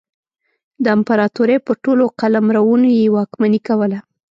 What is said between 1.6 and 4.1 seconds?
پر ټولو قلمرونو یې واکمني کوله.